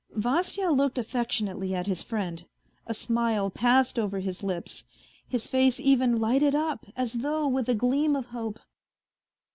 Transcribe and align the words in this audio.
Vasya 0.15 0.71
looked 0.71 0.97
affectionately 0.97 1.75
at 1.75 1.85
his 1.85 2.01
friend. 2.01 2.47
A 2.87 2.93
smile 2.95 3.51
passed 3.51 3.99
over 3.99 4.19
his 4.19 4.41
lips. 4.41 4.83
His 5.29 5.45
face 5.45 5.79
even 5.79 6.19
lighted 6.19 6.55
up, 6.55 6.87
as 6.95 7.13
though 7.13 7.47
with 7.47 7.69
a 7.69 7.75
gleam 7.75 8.15
of 8.15 8.25
hope. 8.25 8.57